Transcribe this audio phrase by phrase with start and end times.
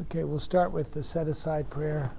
[0.00, 2.12] Okay, we'll start with the set aside prayer.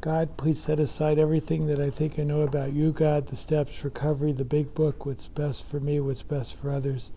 [0.00, 3.84] God, please set aside everything that I think I know about you, God, the steps,
[3.84, 7.12] recovery, the big book, what's best for me, what's best for others.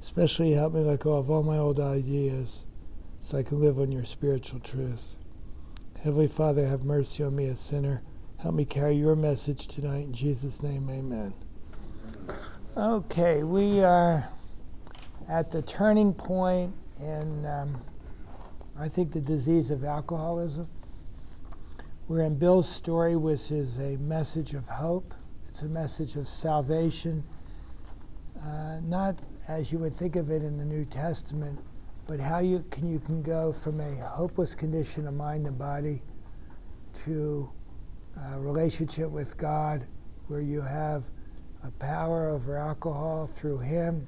[0.00, 2.62] Especially help me let go of all my old ideas
[3.20, 5.16] so I can live on your spiritual truth.
[6.04, 8.02] Heavenly Father, have mercy on me, a sinner.
[8.42, 10.04] Help me carry your message tonight.
[10.04, 11.34] In Jesus' name, amen.
[12.76, 14.28] Okay, we are
[15.28, 17.82] at the turning point in, um,
[18.78, 20.68] I think, the disease of alcoholism.
[22.08, 25.14] We're in Bill's story, which is a message of hope.
[25.48, 27.22] It's a message of salvation,
[28.42, 29.16] uh, not
[29.46, 31.60] as you would think of it in the New Testament,
[32.06, 36.02] but how you can you can go from a hopeless condition of mind and body
[37.04, 37.48] to
[38.32, 39.86] a relationship with God,
[40.26, 41.04] where you have
[41.62, 44.06] a power over alcohol through Him,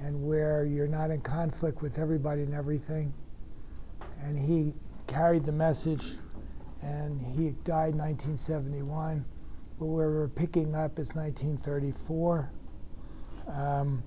[0.00, 3.12] and where you're not in conflict with everybody and everything.
[4.22, 4.74] And He
[5.06, 6.16] carried the message
[6.82, 9.24] and he died in 1971.
[9.78, 12.50] But where we're picking up is 1934.
[13.48, 14.02] Um,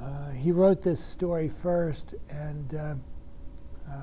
[0.00, 2.94] uh, he wrote this story first, and uh,
[3.90, 3.94] uh,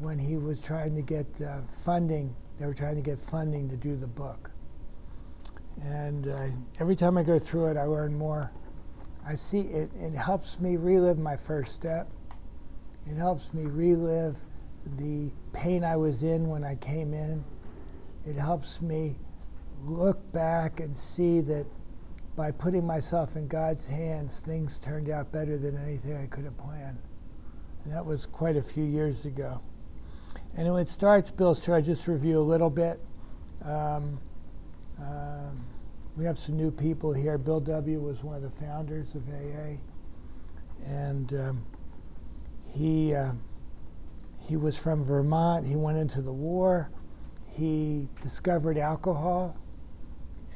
[0.00, 3.76] when he was trying to get uh, funding, they were trying to get funding to
[3.76, 4.50] do the book.
[5.82, 6.48] And uh,
[6.80, 8.50] every time I go through it, I learn more.
[9.24, 12.08] I see it, it helps me relive my first step.
[13.06, 14.36] It helps me relive
[14.96, 17.44] the pain I was in when I came in.
[18.26, 19.16] It helps me
[19.84, 21.66] look back and see that
[22.36, 26.56] by putting myself in God's hands, things turned out better than anything I could have
[26.56, 26.98] planned.
[27.84, 29.60] And that was quite a few years ago.
[30.56, 33.00] And when it starts, Bill, should I just review a little bit?
[33.64, 34.20] Um,
[35.00, 35.64] um,
[36.16, 37.38] we have some new people here.
[37.38, 38.00] Bill W.
[38.00, 39.78] was one of the founders of AA.
[40.86, 41.66] And um,
[42.74, 43.14] he.
[43.14, 43.32] Uh,
[44.48, 45.66] he was from Vermont.
[45.66, 46.88] He went into the war.
[47.52, 49.54] He discovered alcohol,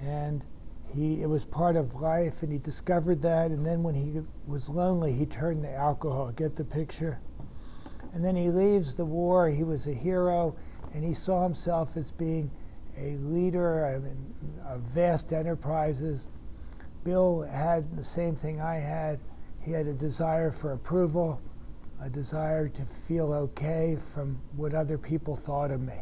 [0.01, 0.43] and
[0.95, 3.51] he it was part of life, and he discovered that.
[3.51, 6.33] And then when he was lonely, he turned to alcohol.
[6.33, 7.21] Get the picture?
[8.15, 9.51] And then he leaves the war.
[9.51, 10.57] He was a hero,
[10.95, 12.51] and he saw himself as being
[12.97, 14.07] a leader of,
[14.67, 16.29] of vast enterprises.
[17.05, 19.21] Bill had the same thing I had.
[19.61, 21.43] He had a desire for approval
[22.03, 26.01] a desire to feel okay from what other people thought of me.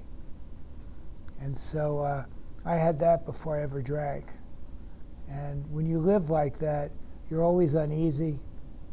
[1.41, 2.25] And so uh,
[2.65, 4.27] I had that before I ever drank.
[5.29, 6.91] And when you live like that,
[7.29, 8.39] you're always uneasy,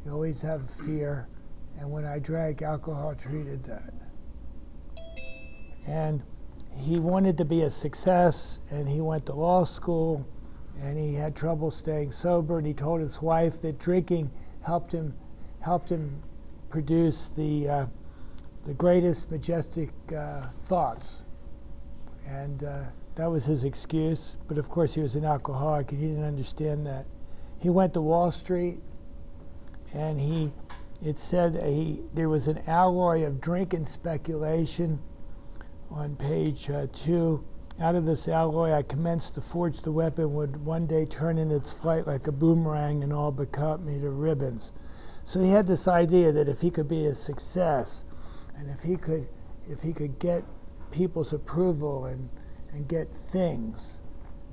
[0.05, 1.29] you always have fear.
[1.79, 3.93] And when I drank, alcohol treated that.
[5.87, 6.21] And
[6.75, 10.27] he wanted to be a success, and he went to law school,
[10.81, 12.57] and he had trouble staying sober.
[12.57, 14.29] And he told his wife that drinking
[14.61, 15.13] helped him
[15.61, 16.21] helped him
[16.69, 17.85] produce the, uh,
[18.65, 21.23] the greatest majestic uh, thoughts.
[22.27, 22.83] And uh,
[23.15, 24.35] that was his excuse.
[24.47, 27.05] But of course, he was an alcoholic and he didn't understand that.
[27.59, 28.79] He went to Wall Street
[29.93, 30.51] and he,
[31.03, 34.99] it said he, there was an alloy of drink and speculation
[35.89, 37.43] on page uh, two.
[37.79, 41.51] Out of this alloy, I commenced to forge the weapon would one day turn in
[41.51, 44.73] its flight like a boomerang and all but cut me to ribbons.
[45.27, 48.05] So he had this idea that if he could be a success,
[48.55, 49.27] and if he could,
[49.69, 50.45] if he could get
[50.89, 52.29] people's approval and
[52.71, 53.99] and get things,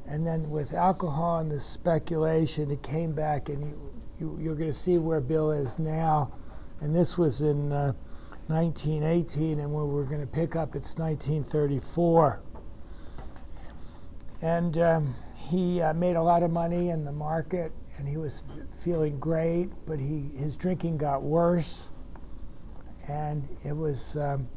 [0.04, 4.72] and then with alcohol and the speculation, it came back, and you, you you're going
[4.72, 6.32] to see where Bill is now,
[6.80, 7.92] and this was in uh,
[8.48, 12.40] 1918, and where we're going to pick up, it's 1934,
[14.42, 18.42] and um, he uh, made a lot of money in the market and he was
[18.72, 21.88] feeling great, but he his drinking got worse,
[23.08, 24.48] and it was um,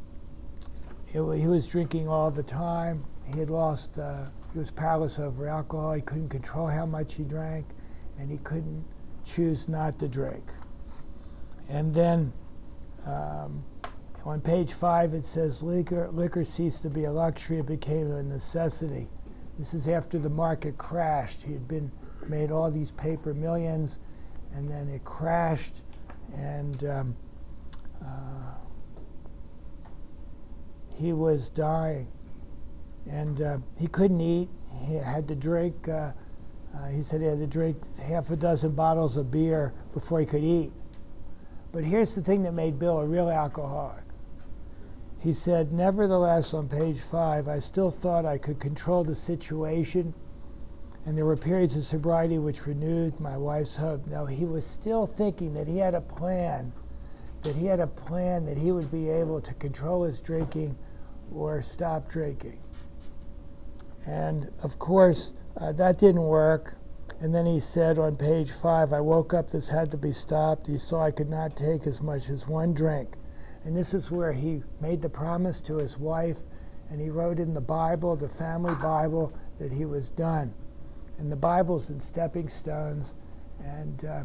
[1.08, 3.04] it, he was drinking all the time.
[3.24, 3.98] He had lost.
[3.98, 5.92] Uh, he was powerless over alcohol.
[5.92, 7.66] He couldn't control how much he drank,
[8.18, 8.84] and he couldn't
[9.24, 10.50] choose not to drink.
[11.68, 12.32] And then
[13.04, 13.62] um,
[14.24, 18.22] on page five it says liquor liquor ceased to be a luxury; it became a
[18.22, 19.08] necessity.
[19.58, 21.42] This is after the market crashed.
[21.42, 21.90] He had been
[22.28, 23.98] made all these paper millions,
[24.54, 25.82] and then it crashed,
[26.36, 27.16] and um,
[28.02, 28.54] uh,
[30.88, 32.08] he was dying,
[33.08, 34.48] and uh, he couldn't eat.
[34.86, 35.88] He had to drink.
[35.88, 36.12] Uh,
[36.74, 40.26] uh, he said he had to drink half a dozen bottles of beer before he
[40.26, 40.72] could eat.
[41.72, 44.04] But here's the thing that made Bill a real alcoholic.
[45.20, 50.14] He said, Nevertheless, on page five, I still thought I could control the situation
[51.08, 54.06] and there were periods of sobriety which renewed my wife's hope.
[54.06, 56.70] Now, he was still thinking that he had a plan
[57.42, 60.76] that he had a plan that he would be able to control his drinking
[61.32, 62.58] or stop drinking.
[64.06, 66.76] And of course, uh, that didn't work.
[67.20, 70.66] And then he said on page five, I woke up, this had to be stopped.
[70.66, 73.16] He saw I could not take as much as one drink.
[73.64, 76.36] And this is where he made the promise to his wife,
[76.90, 80.52] and he wrote in the Bible, the family Bible, that he was done.
[81.18, 83.14] And the Bible's in stepping stones.
[83.64, 84.22] And uh,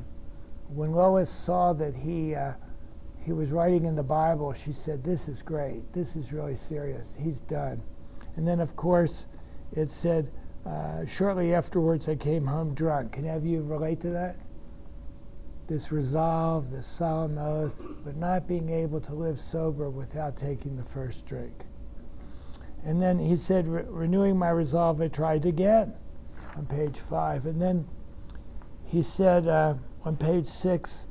[0.67, 2.53] when Lois saw that he, uh,
[3.19, 5.91] he was writing in the Bible, she said, This is great.
[5.93, 7.13] This is really serious.
[7.19, 7.81] He's done.
[8.35, 9.25] And then, of course,
[9.75, 10.31] it said,
[10.65, 13.13] uh, shortly afterwards, I came home drunk.
[13.13, 14.37] Can any of you relate to that?
[15.67, 20.83] This resolve, this solemn oath, but not being able to live sober without taking the
[20.83, 21.65] first drink.
[22.85, 25.93] And then he said, Re- renewing my resolve, I tried again
[26.55, 27.45] on page five.
[27.45, 27.87] And then
[28.85, 31.05] he said uh, on page six,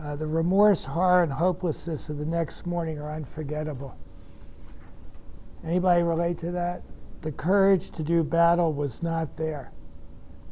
[0.00, 3.96] uh, the remorse, horror, and hopelessness of the next morning are unforgettable.
[5.64, 6.82] Anybody relate to that?
[7.22, 9.72] The courage to do battle was not there.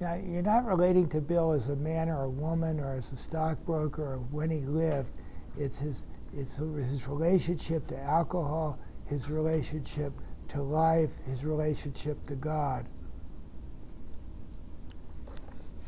[0.01, 3.17] Now, you're not relating to Bill as a man or a woman or as a
[3.17, 5.13] stockbroker or when he lived.
[5.59, 6.05] It's his,
[6.37, 10.13] it's his relationship to alcohol, his relationship
[10.49, 12.87] to life, his relationship to God.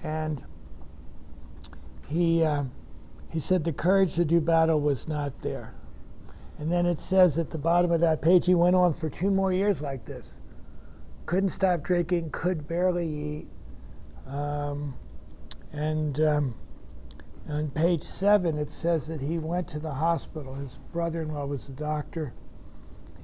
[0.03, 0.43] And
[2.07, 2.65] he, uh,
[3.31, 5.75] he said the courage to do battle was not there.
[6.59, 9.31] And then it says at the bottom of that page, he went on for two
[9.31, 10.39] more years like this.
[11.27, 13.47] Couldn't stop drinking, could barely eat,
[14.27, 14.95] um,
[15.73, 16.55] and um,
[17.49, 20.55] on page seven, it says that he went to the hospital.
[20.55, 22.35] His brother in law was a doctor.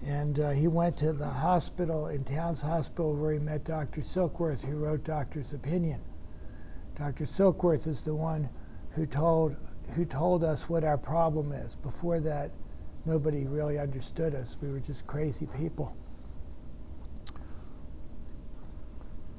[0.06, 4.02] And uh, he went to the hospital in Towns Hospital where he met Dr.
[4.02, 6.00] Silkworth, who wrote Doctor's Opinion.
[6.96, 7.24] Dr.
[7.24, 8.48] Silkworth is the one
[8.90, 9.56] who told,
[9.94, 11.74] who told us what our problem is.
[11.76, 12.52] Before that,
[13.04, 14.56] nobody really understood us.
[14.60, 15.96] We were just crazy people.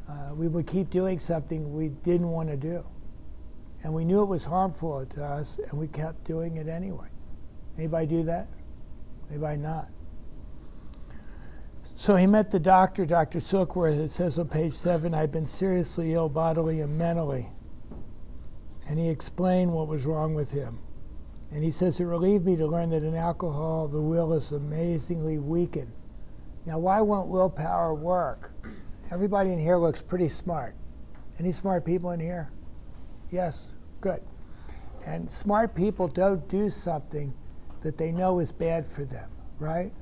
[0.08, 2.86] uh, we would keep doing something we didn't want to do.
[3.84, 7.08] And we knew it was harmful to us, and we kept doing it anyway.
[7.78, 8.48] Anybody do that?
[9.30, 9.90] Anybody not?
[11.98, 13.40] So he met the doctor, Dr.
[13.40, 13.98] Silkworth.
[13.98, 17.48] It says on page seven, I'd been seriously ill bodily and mentally.
[18.88, 20.80] And he explained what was wrong with him.
[21.52, 25.38] And he says, It relieved me to learn that in alcohol, the will is amazingly
[25.38, 25.92] weakened.
[26.66, 28.52] Now, why won't willpower work?
[29.10, 30.76] Everybody in here looks pretty smart.
[31.40, 32.52] Any smart people in here?
[33.32, 33.68] Yes,
[34.02, 34.22] good.
[35.06, 37.34] And smart people don't do something
[37.82, 39.94] that they know is bad for them, right?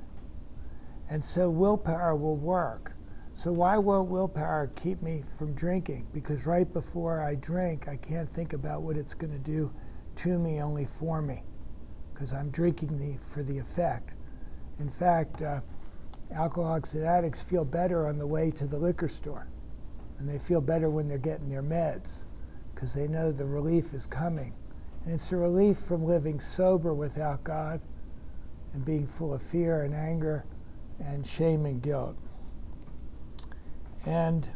[1.10, 2.94] And so willpower will work.
[3.36, 6.08] So why won't willpower keep me from drinking?
[6.14, 9.74] Because right before I drink, I can't think about what it's going to do
[10.18, 11.44] to me, only for me,
[12.14, 14.12] because I'm drinking the, for the effect.
[14.80, 15.62] In fact, uh,
[16.34, 19.48] alcoholics and addicts feel better on the way to the liquor store.
[20.20, 22.24] And they feel better when they're getting their meds
[22.74, 24.54] because they know the relief is coming.
[25.06, 27.82] And it's a relief from living sober without God
[28.74, 30.46] and being full of fear and anger
[31.00, 32.18] and shame and guilt.
[34.06, 34.48] And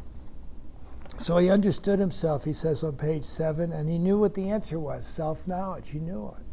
[1.19, 4.79] so he understood himself, he says on page seven, and he knew what the answer
[4.79, 5.89] was self knowledge.
[5.89, 6.43] He knew it.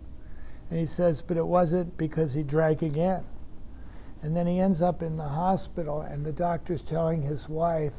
[0.70, 3.24] And he says, but it wasn't because he drank again.
[4.22, 7.92] And then he ends up in the hospital, and the doctor's telling his wife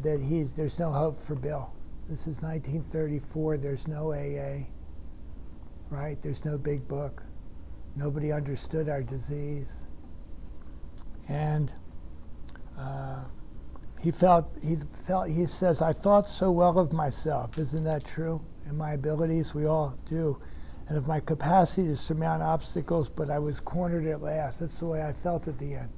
[0.00, 1.70] that he's, there's no hope for Bill.
[2.08, 4.64] This is 1934, there's no AA,
[5.90, 6.16] right?
[6.22, 7.22] There's no big book.
[7.94, 9.68] Nobody understood our disease.
[11.28, 11.72] And
[12.78, 13.24] uh,
[14.00, 17.58] he felt, he felt, he says, I thought so well of myself.
[17.58, 18.40] Isn't that true?
[18.66, 20.40] And my abilities, we all do
[20.88, 24.60] and of my capacity to surmount obstacles, but I was cornered at last.
[24.60, 25.90] That's the way I felt at the end.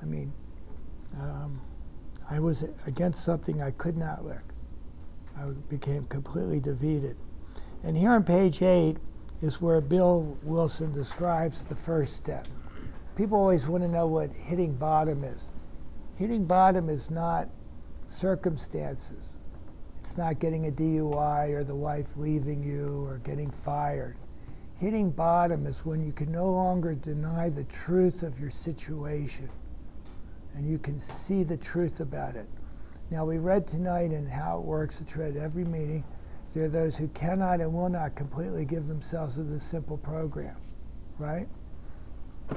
[0.00, 0.32] I mean,
[1.20, 1.60] um,
[2.30, 4.42] I was against something I could not lick.
[5.36, 7.16] I became completely defeated.
[7.82, 8.98] And here on page eight
[9.42, 12.46] is where Bill Wilson describes the first step.
[13.18, 15.48] People always want to know what hitting bottom is.
[16.14, 17.48] Hitting bottom is not
[18.06, 19.38] circumstances
[20.00, 24.16] It's not getting a DUI or the wife leaving you or getting fired.
[24.76, 29.50] Hitting bottom is when you can no longer deny the truth of your situation
[30.54, 32.48] and you can see the truth about it.
[33.10, 36.04] Now, we read tonight in how it works, it's read every meeting.
[36.54, 40.56] There are those who cannot and will not completely give themselves to this simple program,
[41.18, 41.48] right?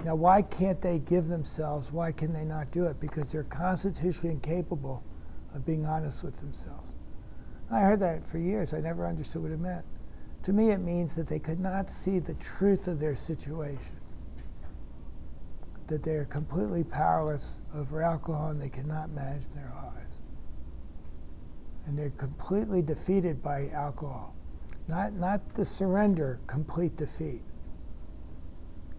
[0.06, 1.92] Now, why can't they give themselves?
[1.92, 3.00] Why can they not do it?
[3.00, 5.04] Because they're constitutionally incapable
[5.54, 6.94] of being honest with themselves.
[7.70, 8.74] I heard that for years.
[8.74, 9.86] I never understood what it meant.
[10.44, 14.00] To me, it means that they could not see the truth of their situation,
[15.88, 20.18] that they are completely powerless over alcohol and they cannot manage their lives.
[21.86, 24.34] And they're completely defeated by alcohol.
[24.88, 27.44] Not, not the surrender, complete defeat.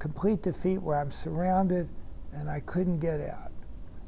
[0.03, 1.89] Complete defeat where I'm surrounded
[2.33, 3.53] and I couldn't get out.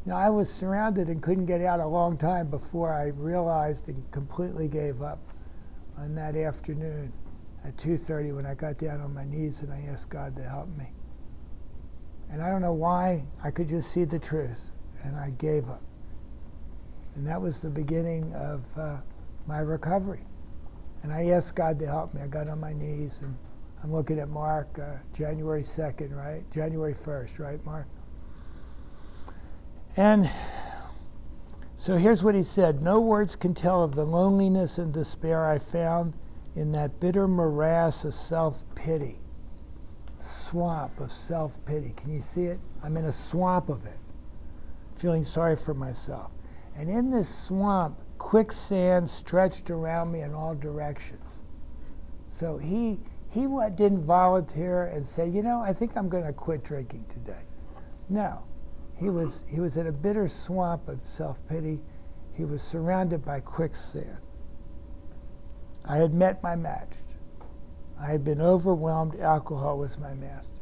[0.04, 4.02] Now, I was surrounded and couldn't get out a long time before I realized and
[4.10, 5.20] completely gave up
[5.96, 7.12] on that afternoon
[7.64, 10.66] at 2.30 when I got down on my knees and I asked God to help
[10.76, 10.90] me.
[12.28, 14.72] And I don't know why, I could just see the truth,
[15.04, 15.84] and I gave up.
[17.14, 18.96] And that was the beginning of uh,
[19.46, 20.26] my recovery.
[21.04, 22.20] And I asked God to help me.
[22.20, 23.36] I got on my knees, and
[23.84, 26.42] I'm looking at Mark, uh, January 2nd, right?
[26.50, 27.86] January 1st, right, Mark?
[29.94, 30.30] And
[31.76, 35.58] so here's what he said No words can tell of the loneliness and despair I
[35.58, 36.14] found
[36.56, 39.18] in that bitter morass of self pity,
[40.18, 41.92] swamp of self pity.
[41.94, 42.60] Can you see it?
[42.82, 43.98] I'm in a swamp of it,
[44.96, 46.30] feeling sorry for myself.
[46.74, 51.20] And in this swamp, quicksand stretched around me in all directions.
[52.30, 52.98] So he,
[53.34, 57.42] he didn't volunteer and say, you know, I think I'm going to quit drinking today.
[58.08, 58.44] No.
[58.96, 61.80] He was, he was in a bitter swamp of self pity.
[62.32, 64.18] He was surrounded by quicksand.
[65.84, 66.94] I had met my match.
[68.00, 69.18] I had been overwhelmed.
[69.18, 70.52] Alcohol was my master.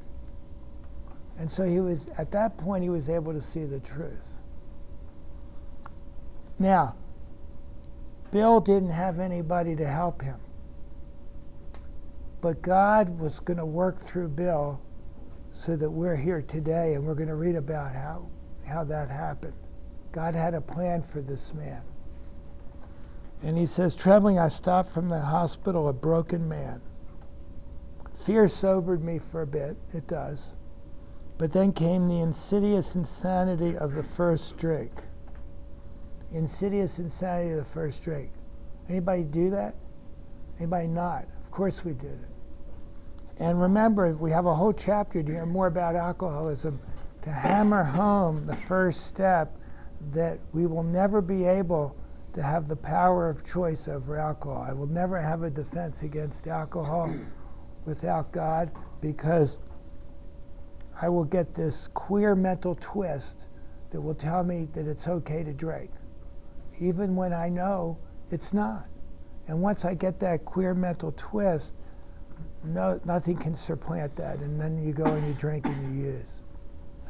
[1.38, 4.41] And so he was, at that point, he was able to see the truth.
[6.59, 6.95] Now,
[8.31, 10.37] Bill didn't have anybody to help him.
[12.42, 14.80] But God was going to work through Bill
[15.52, 18.28] so that we're here today and we're going to read about how,
[18.66, 19.54] how that happened.
[20.11, 21.82] God had a plan for this man.
[23.42, 26.80] And he says, Trembling, I stopped from the hospital a broken man.
[28.12, 30.54] Fear sobered me for a bit, it does.
[31.38, 34.90] But then came the insidious insanity of the first drink.
[36.32, 38.30] Insidious insanity of the first drink.
[38.88, 39.76] Anybody do that?
[40.58, 41.26] Anybody not?
[41.44, 42.32] Of course we did it.
[43.39, 46.81] And remember, we have a whole chapter to hear more about alcoholism
[47.23, 49.57] to hammer home the first step
[50.12, 51.97] that we will never be able
[52.35, 54.67] to have the power of choice over alcohol.
[54.69, 57.15] I will never have a defense against alcohol
[57.85, 58.71] without God
[59.01, 59.59] because
[61.01, 63.47] I will get this queer mental twist
[63.91, 65.91] that will tell me that it's okay to drink,
[66.81, 67.99] even when I know
[68.31, 68.87] it's not.
[69.47, 71.75] And once I get that queer mental twist,
[72.64, 74.38] no, nothing can supplant that.
[74.38, 76.40] And then you go and you drink and you use.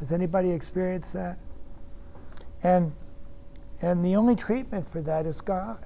[0.00, 1.38] Has anybody experienced that?
[2.62, 2.92] And
[3.82, 5.84] and the only treatment for that is God.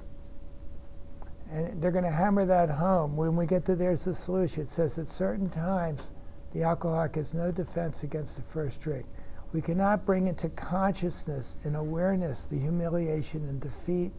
[1.50, 3.16] And they're going to hammer that home.
[3.16, 6.11] When we get to there's the solution, it says at certain times
[6.52, 9.06] the alcoholic has no defense against the first drink.
[9.52, 14.12] We cannot bring into consciousness and awareness the humiliation and defeat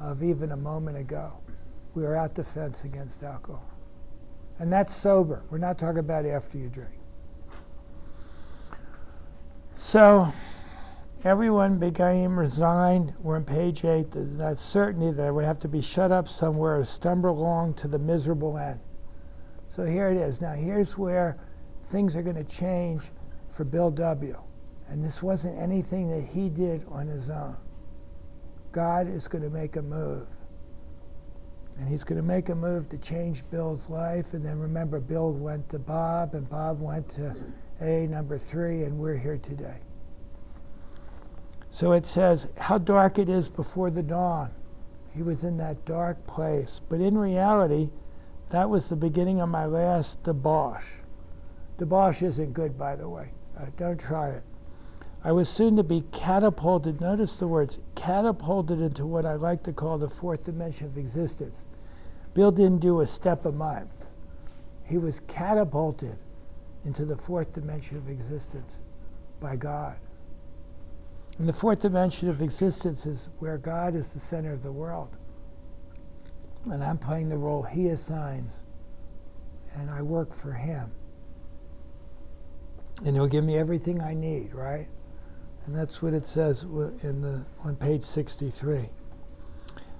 [0.00, 1.32] of even a moment ago.
[1.94, 3.71] We are out defense against alcohol.
[4.62, 5.42] And that's sober.
[5.50, 6.92] We're not talking about after you drink.
[9.74, 10.32] So,
[11.24, 13.12] everyone became resigned.
[13.18, 14.06] We're on page eight.
[14.12, 17.88] That certainty that I would have to be shut up somewhere or stumble along to
[17.88, 18.78] the miserable end.
[19.68, 20.40] So here it is.
[20.40, 21.38] Now here's where
[21.86, 23.02] things are going to change
[23.50, 24.40] for Bill W.
[24.88, 27.56] And this wasn't anything that he did on his own.
[28.70, 30.28] God is going to make a move.
[31.78, 34.34] And he's going to make a move to change Bill's life.
[34.34, 37.34] And then remember, Bill went to Bob, and Bob went to
[37.80, 39.78] A number three, and we're here today.
[41.70, 44.50] So it says, how dark it is before the dawn.
[45.14, 46.80] He was in that dark place.
[46.88, 47.90] But in reality,
[48.50, 50.82] that was the beginning of my last debauch.
[51.78, 53.30] Debauch isn't good, by the way.
[53.58, 54.42] Uh, don't try it.
[55.24, 59.72] I was soon to be catapulted, notice the words, catapulted into what I like to
[59.72, 61.62] call the fourth dimension of existence.
[62.34, 64.06] Bill didn't do a step a month.
[64.84, 66.16] He was catapulted
[66.84, 68.72] into the fourth dimension of existence
[69.38, 69.96] by God.
[71.38, 75.16] And the fourth dimension of existence is where God is the center of the world.
[76.64, 78.62] And I'm playing the role He assigns,
[79.74, 80.90] and I work for Him.
[83.04, 84.88] And He'll give me everything I need, right?
[85.66, 88.88] And that's what it says in the, on page 63.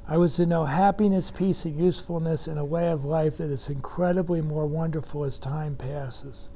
[0.08, 3.68] I was to know happiness, peace, and usefulness in a way of life that is
[3.68, 6.48] incredibly more wonderful as time passes.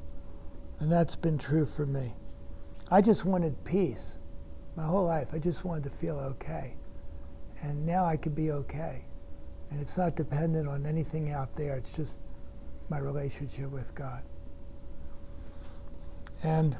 [0.79, 2.13] And that's been true for me.
[2.91, 4.17] I just wanted peace
[4.75, 5.29] my whole life.
[5.33, 6.75] I just wanted to feel okay.
[7.61, 9.05] And now I can be okay.
[9.71, 11.75] And it's not dependent on anything out there.
[11.77, 12.17] It's just
[12.89, 14.21] my relationship with God.
[16.43, 16.77] And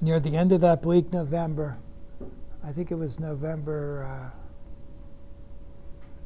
[0.00, 1.78] near the end of that bleak November,
[2.64, 4.38] I think it was November, uh,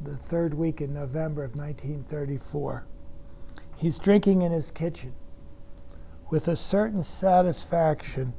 [0.02, 2.86] the third week in November of 1934,
[3.76, 5.14] he's drinking in his kitchen
[6.30, 8.34] with a certain satisfaction,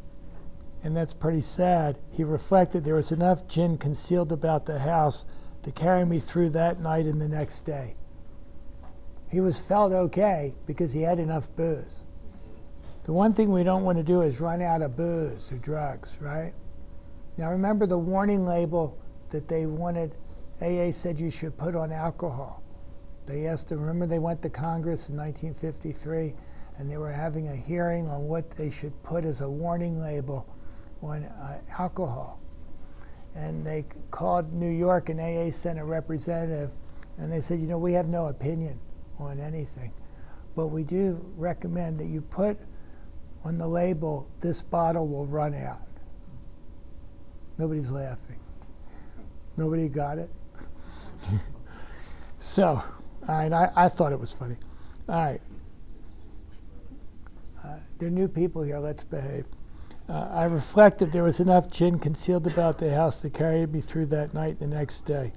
[0.83, 1.97] and that's pretty sad.
[2.11, 5.25] He reflected there was enough gin concealed about the house
[5.63, 7.95] to carry me through that night and the next day.
[9.29, 12.03] He was felt okay because he had enough booze.
[13.07, 16.17] The one thing we don't want to do is run out of booze or drugs,
[16.19, 16.53] right?
[17.37, 18.97] Now remember the warning label
[19.29, 20.13] that they wanted,
[20.61, 22.61] AA said you should put on alcohol.
[23.25, 26.33] They asked them, remember they went to Congress in 1953
[26.77, 30.45] and they were having a hearing on what they should put as a warning label
[31.01, 32.41] on uh, alcohol.
[33.35, 36.71] And they called New York and AA sent a representative
[37.17, 38.77] and they said, you know, we have no opinion
[39.17, 39.93] on anything.
[40.57, 42.57] But we do recommend that you put
[43.47, 45.87] on the label, this bottle will run out.
[47.57, 48.39] Nobody's laughing.
[49.55, 50.29] Nobody got it?
[52.39, 52.83] so,
[53.27, 54.57] all right, I, I thought it was funny.
[55.07, 55.41] All right.
[57.63, 59.45] Uh, there are new people here, let's behave.
[60.09, 64.07] Uh, I reflected there was enough gin concealed about the house to carry me through
[64.07, 65.31] that night the next day.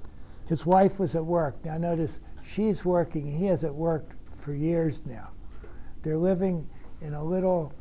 [0.47, 1.63] His wife was at work.
[1.63, 5.29] Now, notice she's working, he hasn't worked for years now.
[6.03, 7.73] They're living in a little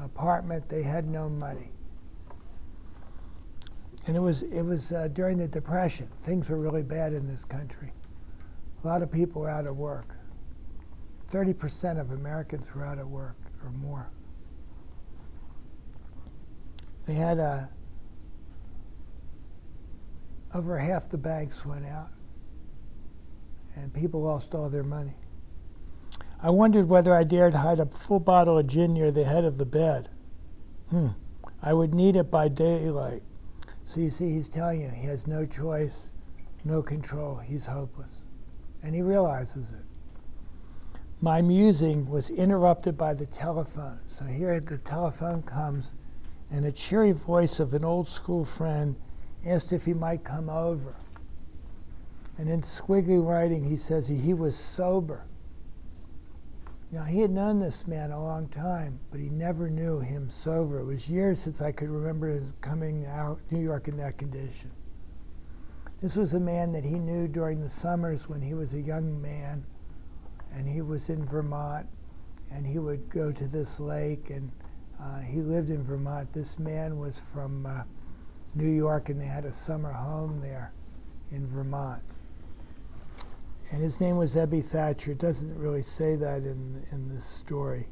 [0.00, 0.68] apartment.
[0.68, 1.70] They had no money.
[4.06, 6.08] And it was, it was uh, during the Depression.
[6.24, 7.92] Things were really bad in this country.
[8.82, 10.16] A lot of people were out of work.
[11.30, 14.10] 30% of Americans were out of work or more.
[17.06, 17.70] They had a,
[20.52, 22.10] uh, over half the banks went out,
[23.74, 25.14] and people lost all their money.
[26.44, 29.58] I wondered whether I dared hide a full bottle of gin near the head of
[29.58, 30.08] the bed.
[30.90, 31.08] Hmm.
[31.62, 33.22] I would need it by daylight.
[33.84, 36.08] So you see, he's telling you he has no choice,
[36.64, 37.36] no control.
[37.36, 38.10] He's hopeless.
[38.82, 39.84] And he realizes it.
[41.20, 44.00] My musing was interrupted by the telephone.
[44.08, 45.92] So here the telephone comes,
[46.50, 48.96] and a cheery voice of an old school friend
[49.46, 50.96] asked if he might come over.
[52.38, 55.26] And in squiggly writing, he says he, he was sober.
[56.92, 60.78] Now, he had known this man a long time, but he never knew him sober.
[60.78, 64.70] It was years since I could remember his coming out New York in that condition.
[66.02, 69.22] This was a man that he knew during the summers when he was a young
[69.22, 69.64] man,
[70.54, 71.86] and he was in Vermont,
[72.50, 74.52] and he would go to this lake, and
[75.00, 76.30] uh, he lived in Vermont.
[76.34, 77.84] This man was from uh,
[78.54, 80.74] New York, and they had a summer home there
[81.30, 82.02] in Vermont
[83.72, 85.12] and his name was Ebby Thatcher.
[85.12, 87.88] It doesn't really say that in, in this story.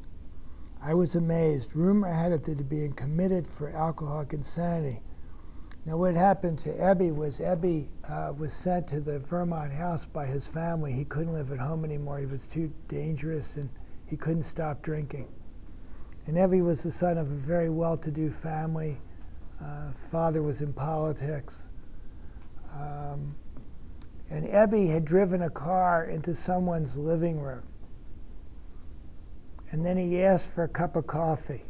[0.82, 1.74] I was amazed.
[1.74, 5.00] Rumor had it that he'd been committed for alcoholic insanity.
[5.86, 10.26] Now, what happened to Ebby was Ebby uh, was sent to the Vermont house by
[10.26, 10.92] his family.
[10.92, 12.18] He couldn't live at home anymore.
[12.18, 13.70] He was too dangerous and
[14.06, 15.28] he couldn't stop drinking.
[16.26, 18.98] And Ebby was the son of a very well to do family.
[19.62, 21.62] Uh, father was in politics.
[22.74, 23.34] Um,
[24.30, 27.64] and Ebby had driven a car into someone's living room.
[29.72, 31.64] And then he asked for a cup of coffee.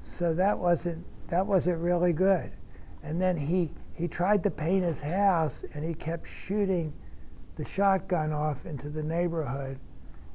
[0.00, 2.52] So that wasn't that wasn't really good.
[3.02, 6.92] And then he he tried to paint his house and he kept shooting
[7.56, 9.78] the shotgun off into the neighborhood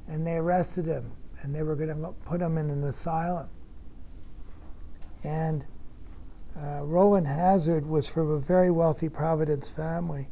[0.08, 1.10] and they arrested him
[1.42, 3.48] and they were going to put him in an asylum.
[5.24, 5.64] And
[6.56, 10.28] uh, Rowland Hazard was from a very wealthy Providence family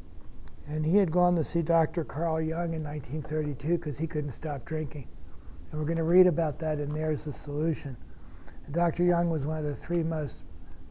[0.66, 2.04] and he had gone to see Dr.
[2.04, 5.06] Carl Jung in 1932 because he couldn't stop drinking.
[5.70, 7.96] And we're going to read about that in There's the Solution.
[8.64, 9.04] And Dr.
[9.04, 10.38] Jung was one of the three most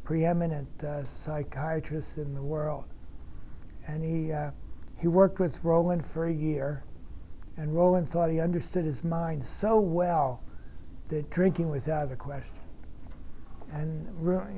[0.03, 2.85] preeminent uh, psychiatrists in the world.
[3.87, 4.51] And he, uh,
[4.97, 6.83] he worked with Rowland for a year,
[7.57, 10.43] and Rowland thought he understood his mind so well
[11.07, 12.55] that drinking was out of the question.
[13.71, 14.07] And,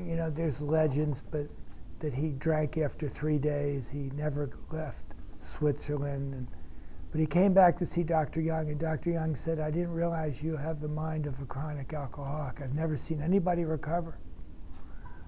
[0.07, 1.47] you know, there's legends, but
[1.99, 3.89] that he drank after three days.
[3.89, 5.04] He never left
[5.45, 6.33] Switzerland.
[6.33, 6.47] And,
[7.11, 8.41] but he came back to see Dr.
[8.41, 9.11] Jung, and Dr.
[9.11, 12.61] Jung said, I didn't realize you have the mind of a chronic alcoholic.
[12.61, 14.17] I've never seen anybody recover.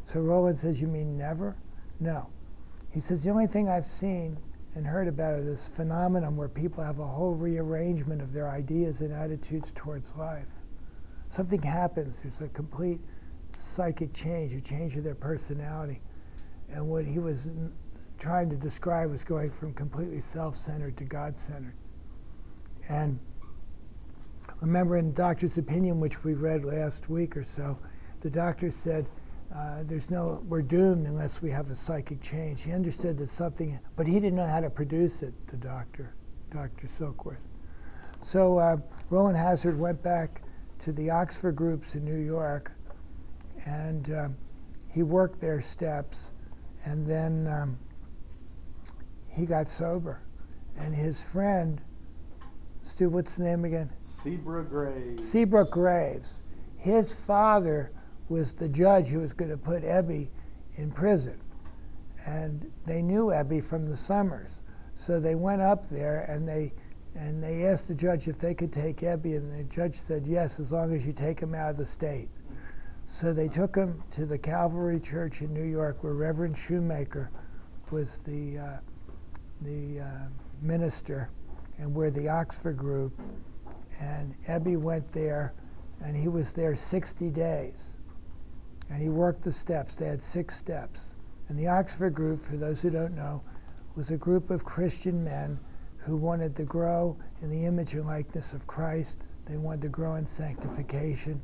[0.06, 1.56] So Rowland says, You mean never?
[2.00, 2.28] No.
[2.92, 4.38] He says, The only thing I've seen
[4.76, 9.02] and heard about is this phenomenon where people have a whole rearrangement of their ideas
[9.02, 10.46] and attitudes towards life.
[11.30, 13.00] Something happens, there's a complete
[13.54, 16.00] psychic change, a change of their personality.
[16.70, 17.50] And what he was
[18.18, 21.76] trying to describe was going from completely self centered to God centered.
[22.90, 23.20] And
[24.62, 27.78] remember in the Doctor's Opinion, which we read last week or so,
[28.22, 29.08] the doctor said,
[29.56, 32.62] uh, there's no, we're doomed unless we have a psychic change.
[32.62, 36.14] He understood that something, but he didn't know how to produce it, the doctor,
[36.50, 36.88] Dr.
[36.88, 37.46] Silkworth.
[38.24, 38.78] So uh,
[39.10, 40.42] Rowland Hazard went back
[40.80, 42.72] to the Oxford groups in New York,
[43.66, 44.30] and uh,
[44.90, 46.32] he worked their steps,
[46.86, 47.78] and then um,
[49.38, 50.20] he got sober.
[50.78, 51.80] And his friend,
[52.84, 53.90] Stu, what's the name again?
[54.00, 55.30] Seabrook Graves.
[55.30, 56.36] Seabrook Graves.
[56.78, 57.92] His father
[58.30, 60.28] was the judge who was going to put Ebby
[60.76, 61.40] in prison.
[62.26, 64.50] And they knew Ebby from the summers.
[64.96, 66.74] So they went up there and they
[67.16, 70.60] and they asked the judge if they could take Ebby, and the judge said yes,
[70.60, 72.30] as long as you take him out of the state.
[73.10, 77.32] So they took him to the Calvary Church in New York, where Reverend Shoemaker
[77.90, 78.78] was the uh,
[79.62, 80.08] the uh,
[80.62, 81.30] minister,
[81.78, 83.20] and we're the Oxford group.
[84.00, 85.54] And Ebby went there,
[86.04, 87.98] and he was there 60 days
[88.90, 89.96] and he worked the steps.
[89.96, 91.14] They had six steps.
[91.50, 93.42] And the Oxford group, for those who don't know,
[93.96, 95.60] was a group of Christian men
[95.98, 99.18] who wanted to grow in the image and likeness of Christ.
[99.46, 101.42] They wanted to grow in sanctification.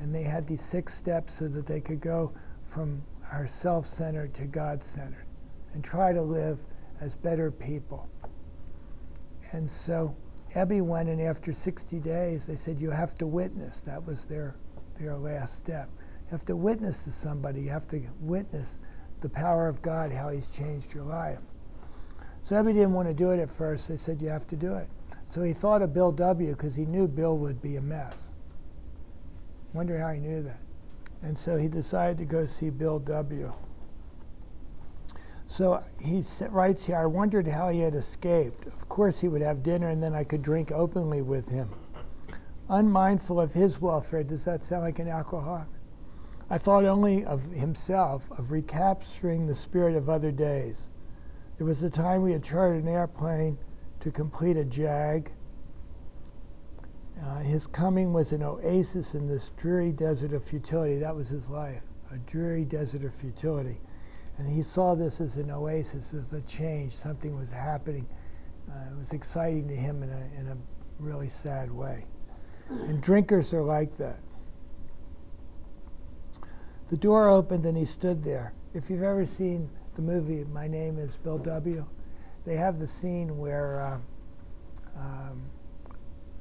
[0.00, 2.32] And they had these six steps so that they could go
[2.66, 5.26] from our self centered to God centered
[5.72, 6.58] and try to live
[7.00, 8.08] as better people.
[9.52, 10.14] And so
[10.54, 13.80] Ebby went, and after 60 days, they said, You have to witness.
[13.80, 14.56] That was their,
[14.98, 15.88] their last step.
[15.98, 17.62] You have to witness to somebody.
[17.62, 18.78] You have to witness
[19.20, 21.38] the power of God, how He's changed your life.
[22.42, 23.88] So Ebby didn't want to do it at first.
[23.88, 24.88] They said, You have to do it.
[25.28, 26.52] So he thought of Bill W.
[26.54, 28.30] because he knew Bill would be a mess.
[29.72, 30.60] Wonder how he knew that.
[31.22, 33.52] And so he decided to go see Bill W.
[35.46, 38.66] So he writes here I wondered how he had escaped.
[38.66, 41.70] Of course, he would have dinner and then I could drink openly with him.
[42.68, 45.68] Unmindful of his welfare, does that sound like an alcoholic?
[46.50, 50.88] I thought only of himself, of recapturing the spirit of other days.
[51.58, 53.58] There was a time we had chartered an airplane
[54.00, 55.32] to complete a JAG.
[57.24, 60.98] Uh, his coming was an oasis in this dreary desert of futility.
[60.98, 61.82] That was his life,
[62.12, 63.80] a dreary desert of futility.
[64.38, 66.94] And he saw this as an oasis of a change.
[66.94, 68.06] Something was happening.
[68.70, 70.56] Uh, it was exciting to him in a, in a
[70.98, 72.04] really sad way.
[72.68, 74.18] And drinkers are like that.
[76.88, 78.52] The door opened and he stood there.
[78.74, 81.86] If you've ever seen the movie My Name is Bill W.,
[82.44, 85.42] they have the scene where uh, um,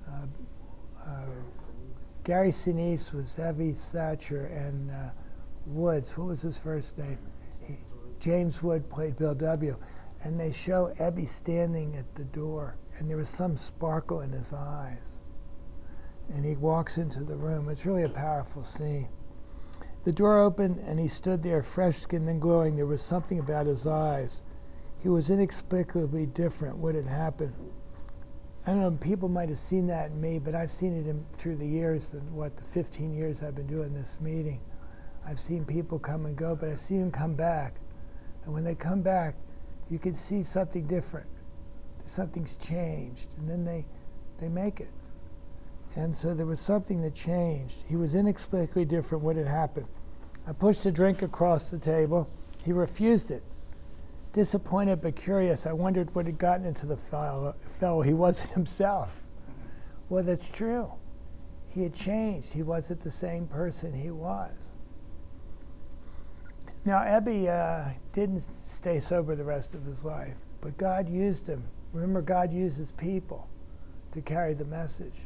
[0.07, 1.25] uh, uh,
[2.23, 5.09] Gary Sinise was Ebby Thatcher and uh,
[5.65, 6.15] Woods.
[6.17, 7.17] What was his first name?
[8.19, 9.77] James Wood played Bill W.
[10.23, 14.53] And they show Ebby standing at the door, and there was some sparkle in his
[14.53, 15.19] eyes.
[16.33, 17.69] And he walks into the room.
[17.69, 19.07] It's really a powerful scene.
[20.03, 22.75] The door opened and he stood there, fresh skinned and glowing.
[22.75, 24.43] There was something about his eyes.
[25.01, 26.77] He was inexplicably different.
[26.77, 27.53] What had happened?
[28.67, 31.23] I don't know, people might have seen that in me, but I've seen it in,
[31.33, 34.59] through the years, and what, the 15 years I've been doing this meeting.
[35.23, 37.75] I've seen people come and go, but I see them come back.
[38.45, 39.35] And when they come back,
[39.89, 41.27] you can see something different.
[42.07, 43.85] Something's changed, and then they,
[44.39, 44.89] they make it.
[45.95, 47.77] And so there was something that changed.
[47.87, 49.23] He was inexplicably different.
[49.23, 49.87] What had happened?
[50.47, 52.29] I pushed a drink across the table.
[52.63, 53.43] He refused it.
[54.33, 57.55] Disappointed but curious, I wondered what had gotten into the fellow.
[58.01, 59.23] He wasn't himself.
[60.09, 60.91] Well, that's true.
[61.69, 62.53] He had changed.
[62.53, 64.51] He wasn't the same person he was.
[66.85, 71.63] Now, Ebby uh, didn't stay sober the rest of his life, but God used him.
[71.93, 73.49] Remember, God uses people
[74.11, 75.25] to carry the message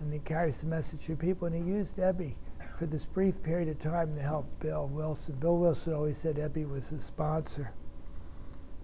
[0.00, 1.46] and he carries the message to people.
[1.46, 2.34] And he used Ebby
[2.78, 5.36] for this brief period of time to help Bill Wilson.
[5.36, 7.72] Bill Wilson always said Ebby was his sponsor.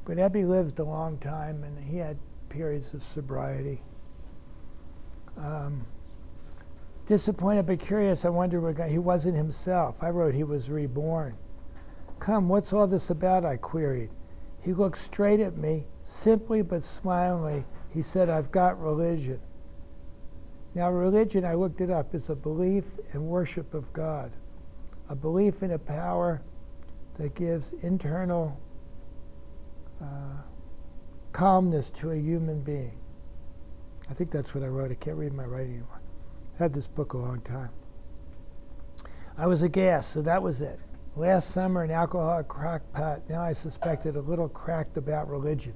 [0.04, 2.16] But Ebby lived a long time, and he had
[2.48, 3.82] periods of sobriety.
[5.36, 5.86] Um,
[7.06, 10.02] disappointed but curious, I wonder what he wasn't himself.
[10.02, 11.36] I wrote he was reborn.
[12.20, 13.46] Come, what's all this about?
[13.46, 14.10] I queried.
[14.62, 17.64] He looked straight at me, simply but smilingly.
[17.92, 19.40] He said, I've got religion.
[20.74, 24.30] Now, religion, I looked it up, is a belief and worship of God,
[25.08, 26.42] a belief in a power
[27.14, 28.60] that gives internal
[30.00, 30.42] uh,
[31.32, 32.98] calmness to a human being.
[34.10, 34.90] I think that's what I wrote.
[34.90, 36.00] I can't read my writing anymore.
[36.58, 37.70] I had this book a long time.
[39.38, 40.78] I was aghast, so that was it.
[41.16, 43.28] Last summer, an alcoholic crackpot.
[43.28, 45.74] Now I suspected a little cracked about religion.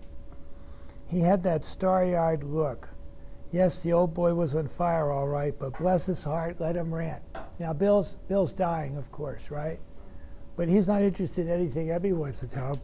[1.06, 2.88] He had that starry eyed look
[3.54, 6.92] Yes, the old boy was on fire, all right, but bless his heart, let him
[6.92, 7.22] rant.
[7.60, 9.78] Now, Bill's, Bill's dying, of course, right?
[10.56, 12.80] But he's not interested in anything Ebby wants to tell him.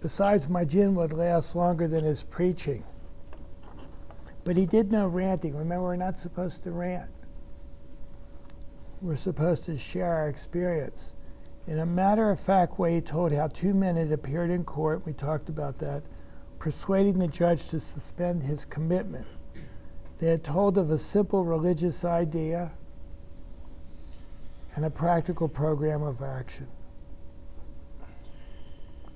[0.00, 2.84] Besides, my gin would last longer than his preaching.
[4.44, 5.54] But he did no ranting.
[5.54, 7.10] Remember, we're not supposed to rant.
[9.02, 11.12] We're supposed to share our experience.
[11.66, 15.06] In a matter of fact way, he told how two men had appeared in court,
[15.06, 16.02] we talked about that,
[16.58, 19.26] persuading the judge to suspend his commitment.
[20.18, 22.70] They had told of a simple religious idea
[24.76, 26.68] and a practical program of action.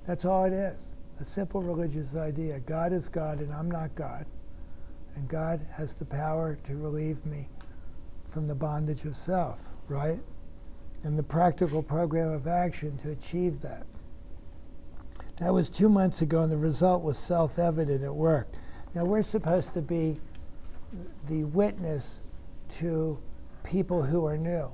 [0.07, 0.79] That's all it is
[1.19, 2.59] a simple religious idea.
[2.61, 4.25] God is God and I'm not God.
[5.15, 7.49] And God has the power to relieve me
[8.31, 10.19] from the bondage of self, right?
[11.03, 13.85] And the practical program of action to achieve that.
[15.39, 18.03] That was two months ago, and the result was self evident.
[18.03, 18.55] It worked.
[18.93, 20.19] Now, we're supposed to be
[21.27, 22.19] the witness
[22.79, 23.17] to
[23.63, 24.69] people who are new.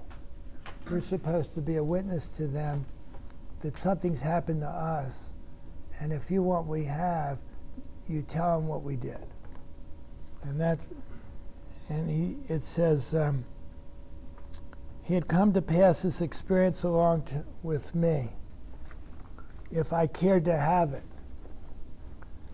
[0.89, 2.85] We're supposed to be a witness to them
[3.61, 5.31] that something's happened to us,
[5.99, 7.37] and if you want we have,
[8.07, 9.25] you tell them what we did.
[10.43, 10.79] And that,
[11.89, 13.43] and he, it says, um,
[15.05, 18.31] he had come to pass this experience along to, with me,
[19.71, 21.03] if I cared to have it.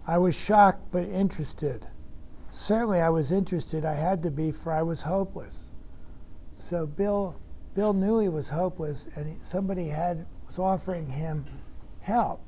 [0.05, 1.87] I was shocked but interested.
[2.51, 3.85] Certainly, I was interested.
[3.85, 5.55] I had to be, for I was hopeless.
[6.57, 7.39] So Bill,
[7.73, 11.45] Bill knew he was hopeless, and somebody had was offering him
[12.01, 12.45] help.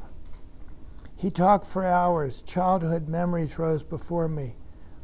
[1.15, 2.41] He talked for hours.
[2.41, 4.55] Childhood memories rose before me.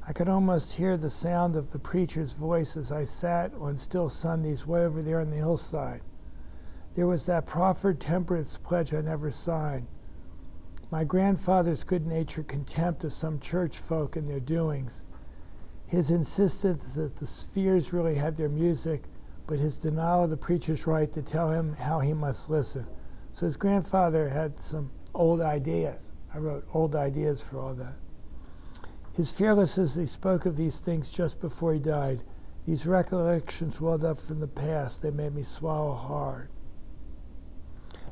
[0.09, 4.09] I could almost hear the sound of the preacher's voice as I sat on still
[4.09, 6.01] Sundays way over there on the hillside.
[6.95, 9.85] There was that proffered temperance pledge I never signed.
[10.89, 15.03] My grandfather's good natured contempt of some church folk and their doings.
[15.85, 19.03] His insistence that the spheres really had their music,
[19.45, 22.87] but his denial of the preacher's right to tell him how he must listen.
[23.33, 26.11] So his grandfather had some old ideas.
[26.33, 27.93] I wrote old ideas for all that.
[29.19, 32.21] His fearlessness as he spoke of these things just before he died.
[32.65, 35.01] These recollections welled up from the past.
[35.01, 36.47] They made me swallow hard.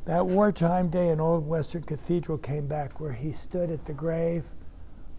[0.03, 4.43] That wartime day in Old Winchester Cathedral came back where he stood at the grave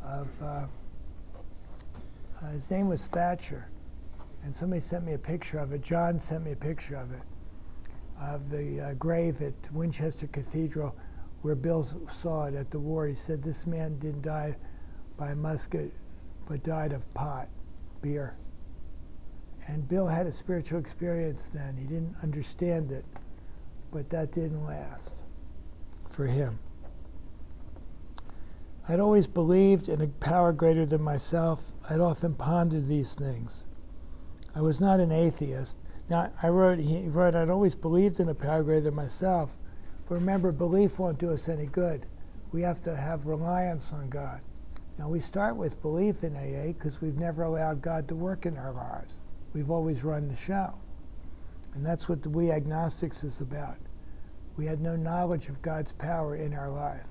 [0.05, 0.67] of, uh,
[2.43, 3.71] uh, his name was Thatcher.
[4.45, 5.81] And somebody sent me a picture of it.
[5.81, 7.23] John sent me a picture of it,
[8.21, 10.95] of the uh, grave at Winchester Cathedral
[11.41, 13.07] where Bill saw it at the war.
[13.07, 14.55] He said this man didn't die
[15.19, 15.93] by musket,
[16.47, 17.49] but died of pot,
[18.01, 18.37] beer.
[19.67, 21.77] And Bill had a spiritual experience then.
[21.77, 23.05] He didn't understand it
[23.91, 25.11] but that didn't last
[26.09, 26.59] for him.
[28.89, 31.65] I'd always believed in a power greater than myself.
[31.89, 33.65] I'd often pondered these things.
[34.55, 35.77] I was not an atheist.
[36.09, 39.51] Now, I wrote, he wrote, I'd always believed in a power greater than myself.
[40.09, 42.07] But remember, belief won't do us any good.
[42.51, 44.41] We have to have reliance on God.
[44.99, 48.57] Now, we start with belief in AA because we've never allowed God to work in
[48.57, 49.15] our lives.
[49.53, 50.75] We've always run the show.
[51.75, 53.77] And that's what the We Agnostics is about.
[54.57, 57.07] We had no knowledge of God's power in our life.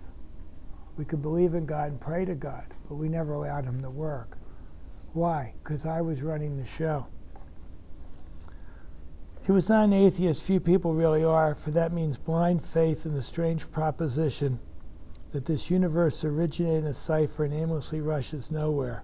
[0.97, 3.89] We could believe in God and pray to God, but we never allowed Him to
[3.89, 4.37] work.
[5.13, 5.53] Why?
[5.63, 7.07] Because I was running the show.
[9.43, 13.13] He was not an atheist, few people really are, for that means blind faith in
[13.13, 14.59] the strange proposition
[15.37, 19.03] that this universe originated in a cipher and aimlessly rushes nowhere.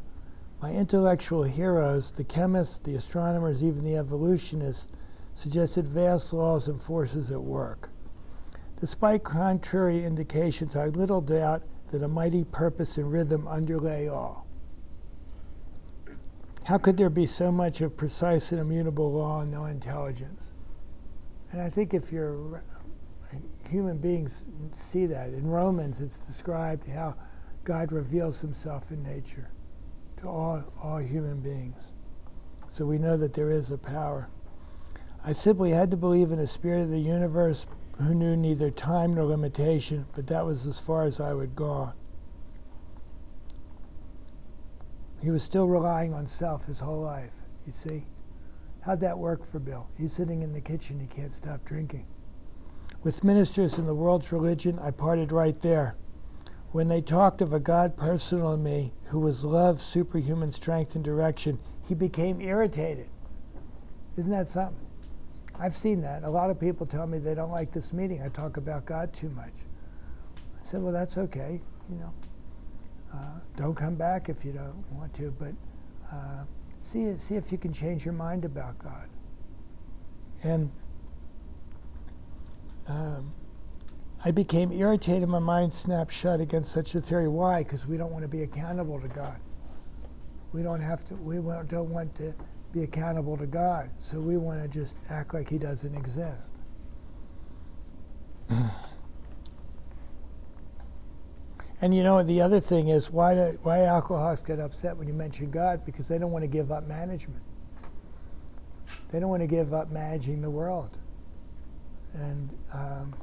[0.64, 4.88] My intellectual heroes, the chemists, the astronomers, even the evolutionists,
[5.36, 7.92] suggested vast laws and forces at work.
[8.80, 14.48] Despite contrary indications, I little doubt that a mighty purpose and rhythm underlay all.
[16.64, 20.46] How could there be so much of precise and immutable law and no intelligence?
[21.52, 22.64] And I think if you're
[23.70, 24.44] human beings
[24.76, 25.30] see that.
[25.30, 27.16] In Romans, it's described how
[27.64, 29.50] God reveals himself in nature
[30.22, 31.78] to all, all human beings.
[32.70, 34.30] So we know that there is a power.
[35.24, 37.66] I simply had to believe in a spirit of the universe
[37.98, 41.94] who knew neither time nor limitation, but that was as far as I would go.
[45.22, 47.32] He was still relying on self his whole life,
[47.66, 48.06] you see.
[48.82, 49.88] How'd that work for Bill?
[49.98, 52.06] He's sitting in the kitchen, he can't stop drinking.
[53.04, 55.96] With ministers in the world's religion, I parted right there.
[56.72, 61.04] When they talked of a God personal in me who was love, superhuman strength, and
[61.04, 63.10] direction, he became irritated.
[64.18, 64.88] Isn't that something?
[65.60, 66.24] I've seen that.
[66.24, 68.22] A lot of people tell me they don't like this meeting.
[68.22, 69.54] I talk about God too much.
[70.36, 71.62] I said, well, that's okay.
[71.90, 72.14] You know,
[73.14, 75.32] uh, don't come back if you don't want to.
[75.38, 75.54] But
[76.12, 76.46] uh,
[76.84, 79.08] See, see if you can change your mind about God.
[80.44, 80.70] And
[82.88, 83.34] um,
[84.26, 85.28] I became irritated.
[85.28, 87.28] My mind snapped shut against such a theory.
[87.28, 87.64] Why?
[87.64, 89.40] Because we don't want to be accountable to God.
[90.54, 91.16] We don't have to.
[91.16, 92.34] We don't want to
[92.72, 93.90] be accountable to God.
[94.00, 96.52] So we want to just act like He doesn't exist.
[101.82, 105.14] and you know, the other thing is why do, why alcoholics get upset when you
[105.14, 105.86] mention God?
[105.86, 107.44] Because they don't want to give up management.
[109.12, 110.98] They don't want to give up managing the world.
[112.14, 113.14] And um,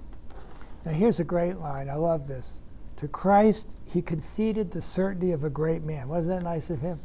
[0.85, 1.89] now here's a great line.
[1.89, 2.59] I love this.
[2.97, 6.09] To Christ, he conceded the certainty of a great man.
[6.09, 7.01] Wasn't that nice of him?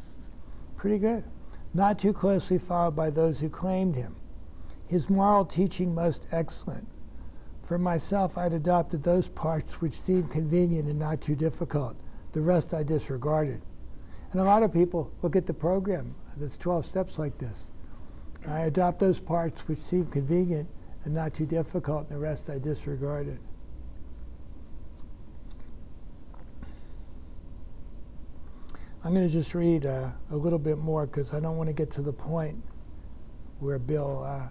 [0.76, 1.24] Pretty good.
[1.72, 4.16] Not too closely followed by those who claimed him.
[4.86, 6.86] His moral teaching most excellent.
[7.62, 11.96] For myself, I'd adopted those parts which seemed convenient and not too difficult.
[12.32, 13.62] The rest I disregarded.
[14.32, 16.14] And a lot of people look at the program.
[16.36, 17.70] There's 12 steps like this.
[18.46, 20.68] I adopt those parts which seem convenient
[21.06, 23.38] and not too difficult, and the rest I disregarded.
[29.04, 31.72] I'm going to just read uh, a little bit more because I don't want to
[31.72, 32.60] get to the point
[33.60, 34.48] where Bill, uh,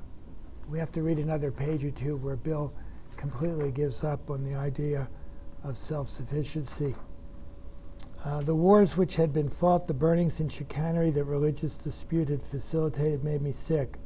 [0.70, 2.74] we have to read another page or two where Bill
[3.18, 5.10] completely gives up on the idea
[5.65, 6.96] of self sufficiency.
[8.24, 12.41] Uh, the wars which had been fought, the burnings and chicanery that religious dispute had
[12.41, 13.98] facilitated made me sick.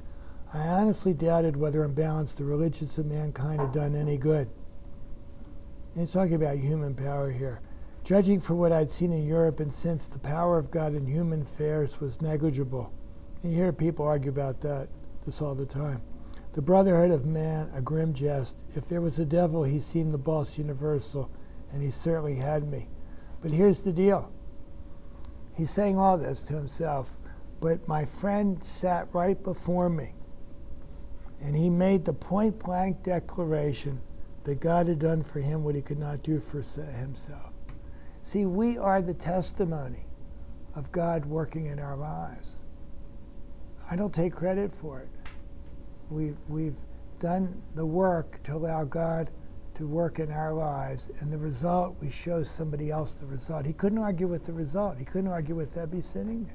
[0.54, 4.50] I honestly doubted whether in balance the religions of mankind had done any good.
[5.96, 7.62] He's talking about human power here.
[8.04, 11.44] Judging from what I'd seen in Europe and since, the power of God in human
[11.44, 12.92] affairs was negligible.
[13.44, 14.88] You hear people argue about that
[15.26, 16.02] this all the time.
[16.54, 18.56] The brotherhood of man, a grim jest.
[18.74, 21.30] If there was a devil, he seemed the boss universal,
[21.72, 22.88] and he certainly had me.
[23.42, 24.32] But here's the deal.
[25.56, 27.12] He's saying all this to himself,
[27.60, 30.14] but my friend sat right before me,
[31.42, 34.02] and he made the point blank declaration
[34.44, 37.52] that God had done for him what he could not do for himself.
[38.24, 40.06] See, we are the testimony
[40.76, 42.48] of God working in our lives.
[43.90, 45.10] I don't take credit for it.
[46.10, 46.76] We've, we've
[47.20, 49.32] done the work to allow God
[49.76, 53.66] to work in our lives, and the result, we show somebody else the result.
[53.66, 54.98] He couldn't argue with the result.
[54.98, 56.54] He couldn't argue with Ebby there.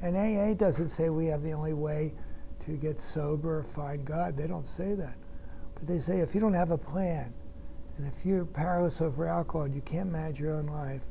[0.00, 2.14] And AA doesn't say we have the only way
[2.66, 4.36] to get sober find God.
[4.36, 5.16] They don't say that.
[5.74, 7.32] But they say if you don't have a plan,
[7.98, 11.02] and if you're powerless over alcohol and you can't manage your own life,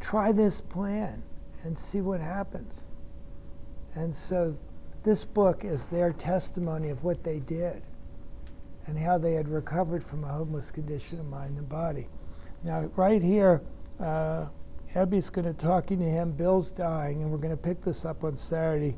[0.00, 1.22] try this plan
[1.64, 2.74] and see what happens.
[3.94, 4.56] And so
[5.02, 7.82] this book is their testimony of what they did
[8.86, 12.08] and how they had recovered from a homeless condition of mind and body.
[12.64, 13.62] Now, right here,
[14.00, 14.46] uh,
[14.94, 16.32] Ebby's going to talking to him.
[16.32, 18.96] Bill's dying, and we're going to pick this up on Saturday,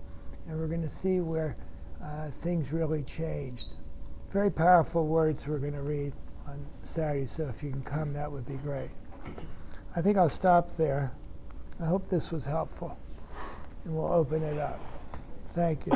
[0.49, 1.57] and we're going to see where
[2.05, 3.69] uh, things really changed.
[4.33, 6.13] Very powerful words we're going to read
[6.47, 8.91] on Saturday, so if you can come, that would be great.
[9.97, 11.13] I think I'll stop there.
[11.81, 12.99] I hope this was helpful,
[13.85, 14.81] and we'll open it up.
[15.55, 15.93] Thank you.